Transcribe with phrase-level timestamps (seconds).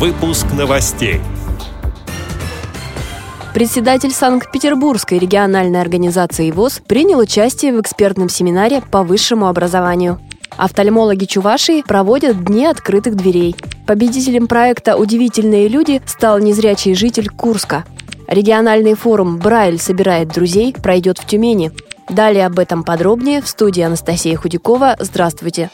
[0.00, 1.20] Выпуск новостей.
[3.54, 10.18] Председатель Санкт-Петербургской региональной организации ВОЗ принял участие в экспертном семинаре по высшему образованию.
[10.56, 13.54] Офтальмологи Чувашии проводят Дни открытых дверей.
[13.86, 17.84] Победителем проекта «Удивительные люди» стал незрячий житель Курска.
[18.26, 21.70] Региональный форум «Брайль собирает друзей» пройдет в Тюмени.
[22.08, 24.96] Далее об этом подробнее в студии Анастасия Худякова.
[24.98, 25.70] Здравствуйте!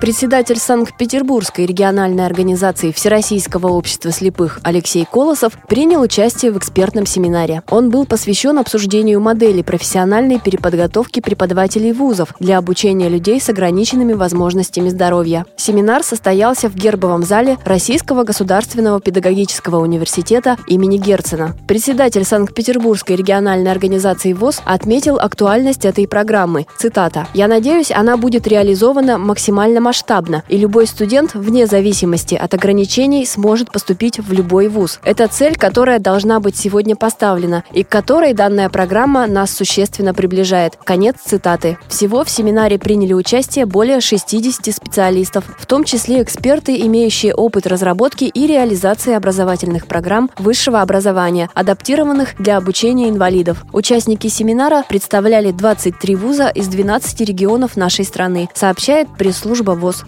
[0.00, 7.62] Председатель Санкт-Петербургской региональной организации Всероссийского общества слепых Алексей Колосов принял участие в экспертном семинаре.
[7.68, 14.88] Он был посвящен обсуждению модели профессиональной переподготовки преподавателей вузов для обучения людей с ограниченными возможностями
[14.88, 15.44] здоровья.
[15.58, 21.54] Семинар состоялся в Гербовом зале Российского государственного педагогического университета имени Герцена.
[21.68, 26.66] Председатель Санкт-Петербургской региональной организации ВОЗ отметил актуальность этой программы.
[26.78, 27.28] Цитата.
[27.34, 33.72] «Я надеюсь, она будет реализована максимально масштабно, и любой студент, вне зависимости от ограничений, сможет
[33.72, 35.00] поступить в любой вуз.
[35.04, 40.78] Это цель, которая должна быть сегодня поставлена, и к которой данная программа нас существенно приближает.
[40.84, 41.76] Конец цитаты.
[41.88, 48.24] Всего в семинаре приняли участие более 60 специалистов, в том числе эксперты, имеющие опыт разработки
[48.24, 53.64] и реализации образовательных программ высшего образования, адаптированных для обучения инвалидов.
[53.72, 60.04] Участники семинара представляли 23 вуза из 12 регионов нашей страны, сообщает пресс-служба ВОЗ.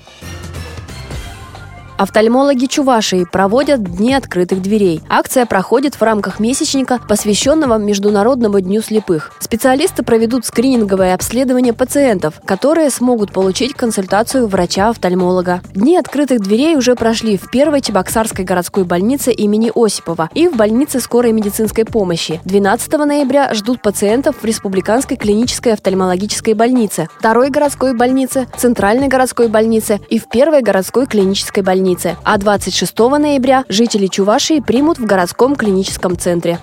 [2.02, 5.00] Офтальмологи Чувашии проводят Дни открытых дверей.
[5.08, 9.30] Акция проходит в рамках месячника, посвященного Международному дню слепых.
[9.38, 15.60] Специалисты проведут скрининговое обследование пациентов, которые смогут получить консультацию врача-офтальмолога.
[15.74, 20.98] Дни открытых дверей уже прошли в первой Чебоксарской городской больнице имени Осипова и в больнице
[20.98, 22.40] скорой медицинской помощи.
[22.44, 30.00] 12 ноября ждут пациентов в Республиканской клинической офтальмологической больнице, второй городской больнице, центральной городской больнице
[30.10, 35.56] и в первой городской клинической больнице больнице, а 26 ноября жители Чувашии примут в городском
[35.56, 36.58] клиническом центре.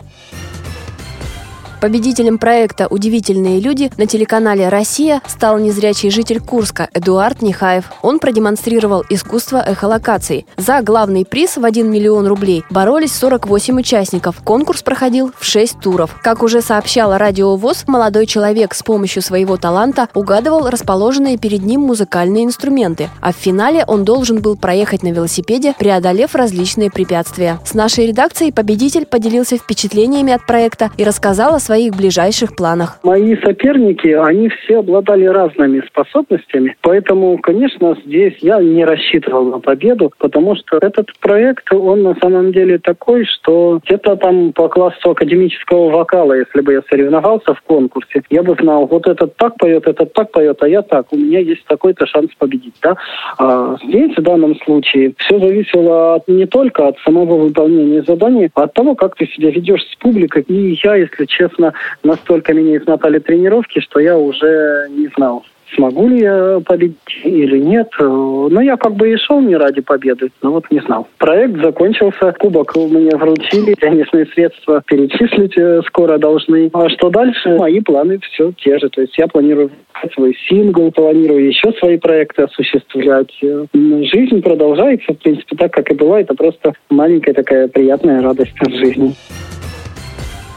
[1.79, 7.85] Победителем проекта «Удивительные люди» на телеканале «Россия» стал незрячий житель Курска Эдуард Нихаев.
[8.01, 10.45] Он продемонстрировал искусство эхолокации.
[10.57, 14.41] За главный приз в 1 миллион рублей боролись 48 участников.
[14.43, 16.17] Конкурс проходил в 6 туров.
[16.21, 21.79] Как уже сообщала Радио ВОЗ, молодой человек с помощью своего таланта угадывал расположенные перед ним
[21.81, 23.09] музыкальные инструменты.
[23.21, 27.57] А в финале он должен был проехать на велосипеде, преодолев различные препятствия.
[27.63, 32.99] С нашей редакцией победитель поделился впечатлениями от проекта и рассказал о своих ближайших планах?
[33.03, 40.11] Мои соперники, они все обладали разными способностями, поэтому, конечно, здесь я не рассчитывал на победу,
[40.17, 45.91] потому что этот проект, он на самом деле такой, что где-то там по классу академического
[45.91, 50.11] вокала, если бы я соревновался в конкурсе, я бы знал, вот этот так поет, этот
[50.13, 52.95] так поет, а я так, у меня есть такой-то шанс победить, да.
[53.37, 58.63] А здесь, в данном случае, все зависело от, не только от самого выполнения задания, а
[58.63, 60.41] от того, как ты себя ведешь с публикой.
[60.47, 65.43] И я, если честно, конечно, настолько меня измотали тренировки, что я уже не знал,
[65.75, 67.89] смогу ли я победить или нет.
[67.99, 71.07] Но я как бы и шел не ради победы, но вот не знал.
[71.17, 76.69] Проект закончился, кубок мне вручили, денежные средства перечислить э, скоро должны.
[76.73, 77.57] А что дальше?
[77.57, 78.89] Мои планы все те же.
[78.89, 79.69] То есть я планирую
[80.13, 83.37] свой сингл, планирую еще свои проекты осуществлять.
[83.43, 86.21] Э, жизнь продолжается, в принципе, так, как и была.
[86.21, 89.13] Это просто маленькая такая приятная радость в жизни.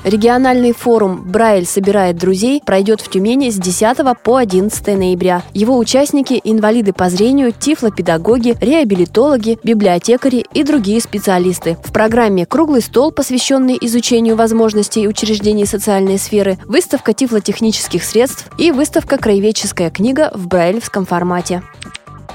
[0.04, 5.42] Региональный форум «Брайль собирает друзей» пройдет в Тюмени с 10 по 11 ноября.
[5.54, 11.76] Его участники– инвалиды по зрению, тифлопедагоги, реабилитологи, библиотекари и другие специалисты.
[11.84, 19.18] В программе «Круглый стол», посвященный изучению возможностей учреждений социальной сферы, выставка тифлотехнических средств и выставка
[19.18, 21.62] «Краеведческая книга» в брайлевском формате.